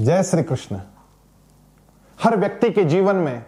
जय 0.00 0.22
श्री 0.22 0.42
कृष्ण। 0.42 0.78
हर 2.22 2.36
व्यक्ति 2.36 2.70
के 2.70 2.84
जीवन 2.84 3.16
में 3.16 3.44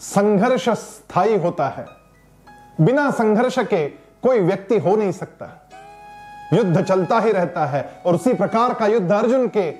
संघर्ष 0.00 0.68
स्थायी 0.68 1.36
होता 1.36 1.68
है। 1.68 1.86
बिना 2.80 3.10
संघर्ष 3.10 3.58
के 3.58 3.88
कोई 4.22 4.40
व्यक्ति 4.40 4.78
हो 4.78 4.96
नहीं 4.96 5.12
सकता। 5.12 5.70
युद्ध 6.52 6.82
चलता 6.82 7.20
ही 7.20 7.32
रहता 7.32 7.66
है 7.66 8.02
और 8.06 8.14
उसी 8.14 8.34
प्रकार 8.34 8.74
का 8.74 8.86
युद्ध 8.86 9.12
अर्जुन 9.12 9.48
के 9.48 9.74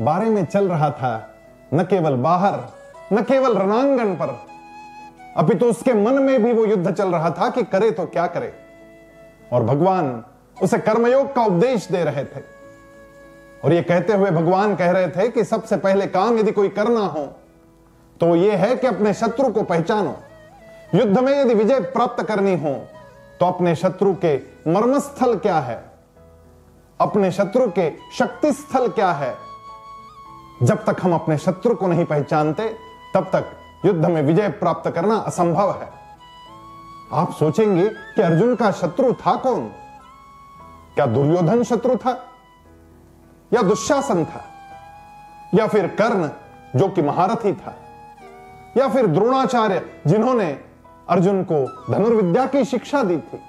बारे 0.00 0.26
में 0.26 0.44
चल 0.44 0.68
रहा 0.68 0.90
था। 0.90 1.34
न 1.74 1.84
केवल 1.84 2.16
बाहर, 2.16 2.60
न 3.12 3.22
केवल 3.22 3.58
रणांगण 3.58 4.14
पर। 4.14 4.46
अभी 5.36 5.54
तो 5.54 5.66
उसके 5.66 5.92
मन 5.92 6.22
में 6.22 6.42
भी 6.42 6.52
वो 6.52 6.64
युद्ध 6.64 6.92
चल 6.92 7.12
रहा 7.12 7.30
था 7.30 7.50
कि 7.50 7.62
करे 7.62 7.90
तो 7.90 8.06
क्या 8.06 8.26
करे। 8.26 8.54
और 9.52 9.62
भगवान 9.62 10.24
उसे 10.62 10.78
कर्मयोग 10.78 11.34
का 11.34 11.42
उपदेश 11.42 11.88
दे 11.88 12.04
रहे 12.04 12.24
थे। 12.24 12.59
और 13.64 13.72
ये 13.72 13.82
कहते 13.82 14.12
हुए 14.12 14.30
भगवान 14.30 14.76
कह 14.76 14.90
रहे 14.90 15.08
थे 15.08 15.28
कि 15.28 15.44
सबसे 15.44 15.76
पहले 15.76 16.06
काम 16.06 16.38
यदि 16.38 16.52
कोई 16.52 16.68
करना 16.68 17.00
हो 17.00 17.26
तो 18.20 18.36
ये 18.36 18.56
है 18.56 18.76
कि 18.76 18.86
अपने 18.86 19.14
शत्रु 19.14 19.48
को 19.50 19.62
पहचानो। 19.62 20.16
युद्ध 20.94 21.18
में 21.18 21.40
यदि 21.40 21.54
विजय 21.54 21.80
प्राप्त 21.80 22.22
करनी 22.24 22.56
हो 22.56 22.74
तो 23.40 23.46
अपने 23.46 23.74
शत्रु 23.76 24.14
के 24.14 24.36
मर्मस्थल 24.68 25.36
क्या 25.36 25.58
है? 25.58 25.90
अपने 27.00 27.30
शत्रु 27.32 27.70
के 27.70 27.90
शक्ति 28.18 28.52
स्थल 28.52 28.88
क्या 28.88 29.12
है? 29.12 29.34
जब 30.62 30.84
तक 30.84 30.96
हम 31.02 31.14
अपने 31.14 31.38
शत्रु 31.38 31.74
को 31.74 31.86
नहीं 31.86 32.04
पहचानते, 32.04 32.68
तब 33.14 33.30
तक 33.32 33.46
युद्ध 33.86 34.06
में 34.06 34.22
विजय 34.22 34.48
प्राप्त 34.48 34.90
करना 34.90 35.14
असंभव 35.16 35.70
है। 35.70 35.88
आप 37.12 37.32
सोचेंगे 37.32 37.88
कि 37.88 38.22
अर्जुन 38.22 38.54
का 38.54 38.70
शत्रु 38.70 39.12
था 39.12 39.34
कौन? 39.36 39.68
क्या 40.94 41.06
दुर्योधन 41.06 41.62
शत्रु 41.62 41.96
था? 41.96 42.29
या 43.52 43.62
दुशासन 43.62 44.24
था, 44.24 44.44
या 45.54 45.66
फिर 45.66 45.86
कर्ण, 45.86 46.28
जो 46.76 46.88
कि 46.88 47.02
महारथी 47.02 47.52
था, 47.52 47.74
या 48.76 48.88
फिर 48.88 49.06
द्रोणाचार्य, 49.06 49.82
जिन्होंने 50.06 50.58
अर्जुन 51.08 51.42
को 51.52 51.64
धनुर्विद्या 51.90 52.46
की 52.46 52.64
शिक्षा 52.64 53.02
दी 53.02 53.16
थी, 53.16 53.40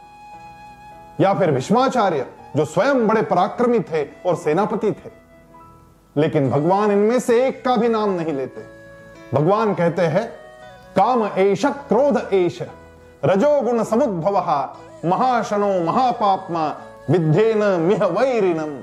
या 1.19 1.33
फिर 1.33 1.51
भीष्माचार्य, 1.51 2.25
जो 2.55 2.65
स्वयं 2.65 3.07
बड़े 3.07 3.21
पराक्रमी 3.21 3.79
थे 3.79 4.03
और 4.25 4.35
सेनापति 4.35 4.91
थे। 4.91 5.11
लेकिन 6.17 6.49
भगवान 6.49 6.91
इनमें 6.91 7.19
से 7.19 7.47
एक 7.47 7.65
का 7.65 7.75
भी 7.75 7.89
नाम 7.89 8.09
नहीं 8.09 8.33
लेते। 8.33 8.61
भगवान 9.33 9.73
कहते 9.73 10.01
हैं, 10.01 10.27
काम 10.95 11.29
एश 11.37 11.65
क्रोध 11.65 12.29
एश 12.33 12.61
रजोगुण 13.25 13.83
समुद्भव, 13.83 14.37
महाशनो 15.05 15.83
महापापमा 15.83 16.67
विद्येन 17.09 17.63
मिह 17.63 18.05
वैरिणम 18.05 18.73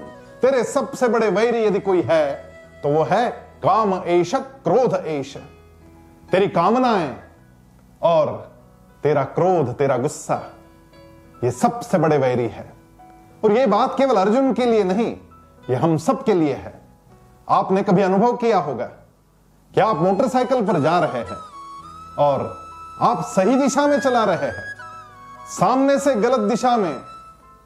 तेरे 0.42 0.62
सबसे 0.64 1.08
बड़े 1.08 1.28
वैरी 1.30 1.64
यदि 1.64 1.80
कोई 1.80 2.02
है 2.02 2.34
तो 2.82 2.88
वो 2.88 3.02
है 3.04 3.28
काम 3.62 3.94
एश 4.06 4.34
क्रोध 4.34 4.94
एश 5.06 5.36
तेरी 6.32 6.48
कामनाएँ 6.48 7.16
और 8.02 8.30
तेरा 9.02 9.22
क्रोध, 9.24 9.72
तेरा 9.74 9.96
गुस्सा, 9.96 10.40
ये 11.44 11.50
सबसे 11.50 11.98
बड़े 11.98 12.18
वैरी 12.18 12.46
है। 12.48 12.72
और 13.44 13.52
ये 13.52 13.66
बात 13.66 13.94
केवल 13.98 14.16
अर्जुन 14.16 14.52
के 14.54 14.66
लिए 14.66 14.84
नहीं, 14.84 15.10
ये 15.70 15.76
हम 15.76 15.96
सब 15.96 16.24
के 16.24 16.34
लिए 16.34 16.54
है। 16.54 16.80
आपने 17.48 17.82
कभी 17.82 18.02
अनुभव 18.02 18.36
किया 18.36 18.58
होगा 18.58 18.86
कि 19.74 19.80
आप 19.80 19.96
मोटरसाइकिल 19.96 20.66
पर 20.66 20.80
जा 20.80 20.98
रहे 21.00 21.22
हैं 21.22 21.36
और 22.18 22.42
आप 23.00 23.24
सही 23.26 23.56
दिशा 23.56 23.86
में 23.86 23.98
चला 24.00 24.24
रहे 24.24 24.50
हैं। 24.50 24.64
सामने 25.50 25.98
से 25.98 26.14
गलत 26.14 26.48
दिशा 26.50 26.76
में 26.76 26.94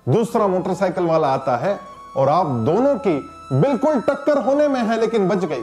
दूसरा 0.09 0.47
मोटरसाइकिल 0.47 1.07
वाला 1.07 1.29
आता 1.29 1.57
है 1.57 1.79
और 2.17 2.29
आप 2.29 2.47
दोनों 2.47 2.95
की 2.99 3.19
बिल्कुल 3.53 4.01
टक्कर 4.01 4.39
होने 4.39 4.69
में 4.69 4.81
है, 4.81 5.01
लेकिन 5.01 5.29
बच 5.29 5.45
गई। 5.45 5.63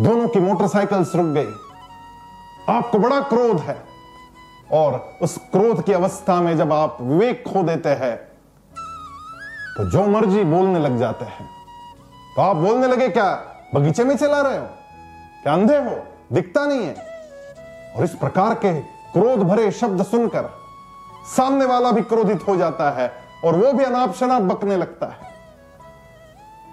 दोनों 0.00 0.28
की 0.28 0.40
मोटरसाइकिल्स 0.40 1.14
रुक 1.14 1.26
गई। 1.26 1.52
आपको 2.68 2.98
बड़ा 2.98 3.20
क्रोध 3.20 3.60
है। 3.60 3.92
और 4.72 5.18
उस 5.22 5.36
क्रोध 5.52 5.84
की 5.84 5.92
अवस्था 5.92 6.40
में 6.40 6.56
जब 6.56 6.72
आप 6.72 6.98
विवेक 7.00 7.44
खो 7.44 7.62
देते 7.62 7.88
हैं 7.88 8.16
तो 9.76 9.90
जो 9.90 10.06
मर्ज़ी 10.06 10.44
बोलने 10.44 10.78
लग 10.78 10.98
जाते 10.98 11.24
हैं। 11.24 11.48
तो 12.36 12.42
आप 12.42 12.56
बोलने 12.56 12.86
लगे, 12.86 13.08
क्या 13.08 13.42
बगीचे 13.74 14.04
में 14.04 14.16
चला 14.16 14.40
रहे 14.40 14.58
हो? 14.58 14.66
क्या 15.42 15.52
अंधे 15.52 15.76
हो? 15.76 15.98
दिखता 16.32 16.66
नहीं 16.66 16.80
है। 16.80 16.94
और 17.96 18.04
इस 18.04 18.10
प्रकार 18.10 18.54
के 18.54 18.80
क्रोध 18.80 19.40
भरे 19.40 19.70
शब्द 19.70 20.02
सुनकर 20.02 20.50
सामने 21.36 21.64
वाला 21.64 21.90
भी 21.90 22.02
क्रोधित 22.02 22.48
हो 22.48 22.56
जाता 22.56 22.90
है। 22.90 23.21
और 23.44 23.56
वो 23.56 23.72
भी 23.72 23.84
अनाप 23.84 24.14
शनाप 24.14 24.42
बकने 24.42 24.76
लगता 24.76 25.06
है। 25.06 25.30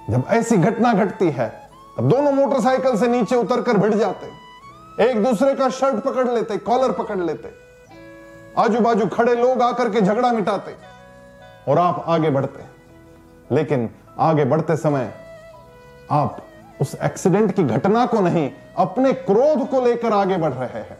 जब 0.10 0.24
ऐसी 0.30 0.58
घटना 0.58 0.94
घटती 0.94 1.30
है, 1.30 1.50
तब 1.98 2.10
दोनों 2.10 2.32
मोटरसाइकिल 2.32 2.98
से 2.98 3.08
नीचे 3.08 3.36
उतरकर 3.36 3.78
भिड़ 3.78 3.94
जाते 3.94 4.28
एक 5.04 5.24
दूसरे 5.24 5.54
का 5.56 5.70
शर्ट 5.70 6.04
पकड़ 6.04 6.28
लेते, 6.28 6.58
कॉलर 6.58 6.92
पकड़ 6.92 7.18
लेते। 7.18 7.52
आजू 8.58 8.80
बाजू 8.80 9.06
खड़े 9.08 9.36
लोग 9.36 9.62
आकर 9.62 9.90
के 9.90 10.02
झगड़ा 10.02 10.32
मिटाते 10.32 10.76
और 11.68 11.80
आप 11.80 12.04
आगे 12.08 12.30
बढ़ते 12.30 13.56
लेकिन 13.56 13.90
आगे 14.20 14.46
बढ़ते 14.46 14.76
समय 14.78 15.14
आप 16.12 16.42
उस 16.82 16.96
एक्सीडेंट 16.96 17.52
की 17.52 17.64
घटना 17.64 18.06
को 18.06 18.22
नहीं, 18.22 18.52
अपने 18.78 19.14
क्रोध 19.14 19.70
को 19.70 19.82
लेकर 19.86 20.14
आगे 20.14 20.38
बढ़ 20.38 20.54
रहे 20.54 20.82
हैं। 20.82 20.98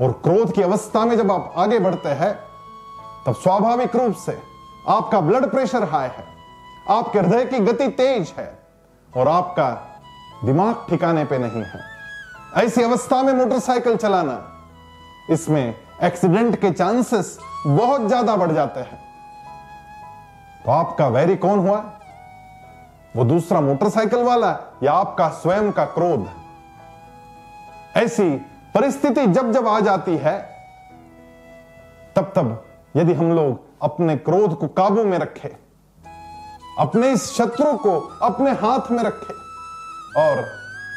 और 0.00 0.12
क्रोध 0.12 0.52
की 0.52 0.62
अवस्था 0.62 1.04
में 1.04 1.16
जब 1.16 1.32
आप 1.32 1.52
आगे 1.56 1.78
बढ़ते 1.78 2.08
हैं 2.08 2.38
तब 3.26 3.34
स्वाभाविक 3.34 3.96
रूप 3.96 4.14
से 4.16 4.38
आपका 4.88 5.20
ब्लड 5.20 5.50
प्रेशर 5.50 5.84
हाई 5.84 6.08
है, 6.08 6.24
आपके 6.88 7.18
हृदय 7.18 7.44
की 7.44 7.58
गति 7.58 7.88
तेज 7.90 8.32
है 8.38 8.52
और 9.12 9.28
आपका 9.28 9.68
दिमाग 10.44 10.86
ठिकाने 10.90 11.24
पे 11.24 11.38
नहीं 11.38 11.62
है। 11.64 11.80
ऐसी 12.56 12.82
अवस्था 12.82 13.22
में 13.22 13.32
मोटरसाइकिल 13.32 13.96
चलाना, 13.96 14.38
इसमें 15.30 15.74
एक्सीडेंट 16.02 16.56
के 16.60 16.70
चांसेस 16.70 17.38
बहुत 17.66 18.06
ज़्यादा 18.06 18.36
बढ़ 18.36 18.52
जाते 18.52 18.80
हैं। 18.80 18.98
तो 20.64 20.70
आपका 20.70 21.08
वैरी 21.08 21.36
कौन 21.36 21.58
हुआ? 21.58 21.78
वो 23.16 23.24
दूसरा 23.24 23.60
मोटरसाइकिल 23.60 24.22
वाला 24.22 24.56
या 24.82 24.92
आपका 24.92 25.28
स्वयं 25.36 25.70
का 25.72 25.84
क्रोध? 25.88 26.26
ऐसी 27.96 28.30
परिस्थिति 28.74 29.26
जब 29.26 29.52
जब 29.52 29.68
आ 29.68 29.78
जाती 29.80 30.16
है, 30.16 30.38
तब 32.16 32.32
तब 32.36 32.62
यदि 32.94 33.12
हम 33.14 33.32
लोग 33.32 33.60
अपने 33.82 34.16
क्रोध 34.16 34.58
को 34.58 34.68
काबू 34.68 35.04
में 35.04 35.18
रखें, 35.18 35.48
अपने 36.78 37.10
इस 37.12 37.30
शत्रु 37.32 37.72
को 37.76 37.98
अपने 38.22 38.50
हाथ 38.52 38.90
में 38.90 39.02
रखें 39.04 39.34
और 40.22 40.42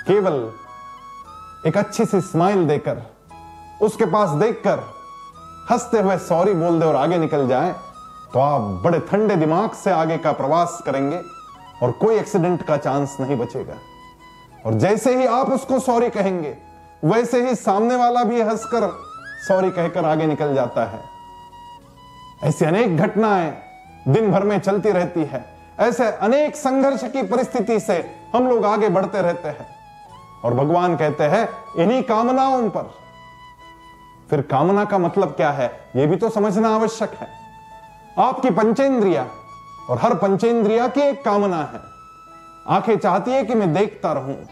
केवल 0.08 0.52
एक 1.68 1.78
अच्छी 1.78 2.06
सी 2.06 2.22
स्माइल 2.22 2.66
देकर, 2.68 3.02
उसके 3.82 4.06
पास 4.06 4.30
देखकर 4.30 4.80
हँसते 5.72 6.00
हुए 6.00 6.18
सॉरी 6.20 6.54
बोल 6.54 6.80
दे 6.80 6.86
और 6.86 6.96
आगे 6.96 7.18
निकल 7.18 7.48
जाए 7.48 7.72
तो 8.34 8.40
आप 8.40 8.62
बड़े 8.84 9.00
ठंडे 9.00 9.36
दिमाग 9.36 9.72
से 9.74 9.92
आगे 9.92 10.18
का 10.18 10.32
प्रवास 10.32 10.82
करेंगे 10.86 11.22
और 11.84 11.92
कोई 11.92 12.16
एक्सीडेंट 12.16 12.66
का 12.66 12.78
चांस 12.78 13.18
नहीं 13.20 13.38
बचेगा। 13.38 13.76
और 14.66 14.74
जैसे 14.74 15.16
ही 15.18 15.26
आप 15.28 15.50
उसको 15.50 15.80
सॉरी 15.80 16.10
कहेंगे, 16.10 16.56
वैसे 17.06 17.48
ही 17.48 17.56
सामने 17.56 17.96
वाला 17.96 18.24
भी 18.24 18.42
हंसकर 18.42 18.90
सॉरी 19.48 19.70
कहकर 19.72 20.06
आगे 20.06 20.26
निकल 20.26 20.54
जाता 20.56 20.86
है। 20.86 21.13
ऐसी 22.44 22.66
अनेक 22.66 22.98
घटनाएँ 22.98 23.58
दिन 24.08 24.32
भर 24.32 24.44
में 24.44 24.60
चलती 24.60 24.92
रहती 24.92 25.24
है। 25.24 25.46
ऐसे 25.80 26.12
अनेक 26.12 26.56
संघर्ष 26.56 27.04
की 27.04 27.24
परिस्थिति 27.24 27.80
से 27.80 28.16
हम 28.36 28.48
लोग 28.48 28.66
आगे 28.66 28.90
बढ़ते 28.90 29.22
रहते 29.22 29.48
हैं। 29.48 29.68
और 30.46 30.54
भगवान 30.54 30.98
कहते 30.98 31.24
हैं, 31.24 31.50
इन्हीं 31.78 32.04
कामनाओं 32.04 32.70
पर। 32.70 32.94
फिर 34.30 34.42
कामना 34.42 34.86
का 34.86 34.98
मतलब 34.98 35.28
क्या 35.28 35.52
है 35.52 35.72
यह 35.96 36.08
भी 36.08 36.16
तो 36.16 36.30
समझना 36.30 36.70
आवश्यक 36.70 37.10
है। 37.10 37.28
आपकी 38.20 38.50
पंचेंद्रिया, 38.50 39.28
और 39.90 39.98
हर 39.98 40.14
पंचेंद्रिया 40.14 40.88
की 40.88 41.02
एक 41.02 41.26
कामना 41.26 41.64
है। 41.64 41.80
आँखें 42.68 42.98
चाहती 42.98 43.32
है 43.32 43.44
कि 43.44 43.56
मैं 43.56 43.74
देखता 43.74 44.14
रहूँ, 44.14 44.48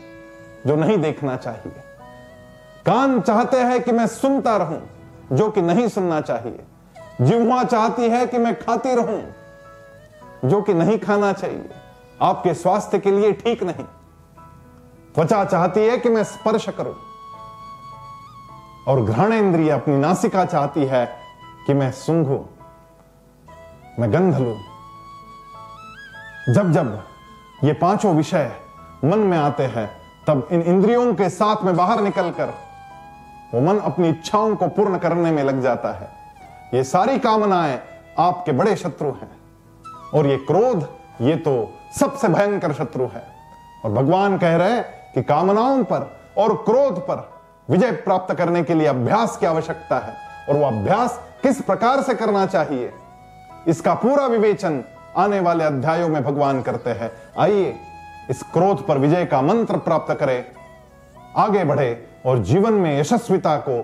जो 0.67 0.75
नहीं 0.75 0.97
देखना 0.97 1.35
चाहिए। 1.35 1.73
कान 2.85 3.21
चाहते 3.21 3.57
हैं 3.57 3.83
कि 3.83 3.91
मैं 3.91 4.07
सुनता 4.07 4.57
रहूँ, 4.57 4.89
जो 5.31 5.49
कि 5.49 5.61
नहीं 5.61 5.87
सुनना 5.87 6.21
चाहिए। 6.21 6.63
जिह्वा 7.21 7.63
चाहती 7.63 8.09
है 8.09 8.25
कि 8.27 8.37
मैं 8.37 8.59
खाती 8.59 8.95
रहूँ, 8.95 9.21
जो 10.45 10.61
कि 10.61 10.73
नहीं 10.73 10.97
खाना 10.99 11.33
चाहिए। 11.33 11.69
आपके 12.21 12.53
स्वास्थ्य 12.53 12.99
के 12.99 13.11
लिए 13.11 13.31
ठीक 13.31 13.63
नहीं। 13.63 13.85
त्वचा 15.15 15.43
चाहती 15.45 15.79
है 15.79 15.97
कि 15.97 16.09
मैं 16.09 16.23
स्पर्श 16.23 16.69
करूँ। 16.69 16.95
और 18.87 19.03
घृण 19.03 19.33
इंद्रिय 19.33 19.69
अपनी 19.69 19.97
नासिका 19.97 20.45
चाहती 20.45 20.85
है 20.85 21.05
कि 21.67 21.73
मैं 21.73 21.91
सूंघू, 21.91 22.45
मैं 23.99 24.11
गंध 24.13 24.37
लू। 24.37 24.55
जब 26.53 26.71
जब 26.71 27.03
ये 27.63 27.73
पाँचों 27.73 28.15
विषय 28.15 28.51
मन 29.05 29.19
में 29.19 29.37
आते 29.37 29.63
हैं, 29.63 29.89
तब 30.27 30.47
इन 30.51 30.61
इंद्रियों 30.61 31.13
के 31.15 31.29
साथ 31.29 31.63
में 31.63 31.75
बाहर 31.75 32.01
निकलकर 32.01 32.53
वो 33.53 33.61
मन 33.61 33.79
अपनी 33.79 34.09
इच्छाओं 34.09 34.55
को 34.55 34.67
पूर्ण 34.67 34.97
करने 34.97 35.31
में 35.31 35.43
लग 35.43 35.61
जाता 35.61 35.91
है। 35.91 36.20
ये 36.73 36.83
सारी 36.83 37.19
कामनाएँ 37.19 37.79
आपके 38.19 38.51
बड़े 38.51 38.75
शत्रु 38.75 39.07
हैं। 39.07 39.31
और 40.13 40.27
ये 40.27 40.37
क्रोध, 40.37 40.87
ये 41.21 41.35
तो 41.35 41.73
सबसे 41.99 42.27
भयंकर 42.27 42.73
शत्रु 42.73 43.05
है। 43.05 43.23
और 43.85 43.91
भगवान 43.91 44.37
कह 44.37 44.55
रहे 44.55 44.71
हैं 44.71 44.85
कि 45.13 45.23
कामनाओं 45.23 45.83
पर 45.83 46.19
और 46.37 46.55
क्रोध 46.55 46.99
पर 46.99 47.29
विजय 47.69 47.91
प्राप्त 47.91 48.35
करने 48.35 48.63
के 48.63 48.73
लिए 48.73 48.87
अभ्यास 48.87 49.37
की 49.37 49.45
आवश्यकता 49.45 49.97
है। 49.99 50.15
और 50.49 50.55
वह 50.55 50.67
अभ्यास 50.67 51.19
किस 51.43 51.61
प्रकार 51.61 52.01
से 52.01 52.13
करना 52.13 52.45
चाहिए, 52.45 52.91
इसका 53.67 53.93
पूरा 53.93 54.25
विवेचन 54.25 54.83
आने 55.17 55.39
वाले 55.39 55.63
अध्यायों 55.63 56.07
में 56.09 56.23
भगवान 56.23 56.61
करते 56.61 56.89
हैं। 56.89 57.11
आइए, 57.39 57.75
इस 58.29 58.43
क्रोध 58.43 58.85
पर 58.87 58.97
विजय 58.97 59.25
का 59.25 59.41
मंत्र 59.41 59.77
प्राप्त 59.77 60.13
करें, 60.13 60.45
आगे 61.37 61.63
बढ़े 61.63 62.07
और 62.25 62.39
जीवन 62.39 62.73
में 62.73 62.99
यशस्विता 62.99 63.57
को 63.57 63.81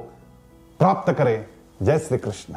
प्राप्त 0.80 1.14
करें। 1.14 1.46
जय 1.82 2.00
श्री 2.00 2.18
कृष्ण। 2.18 2.54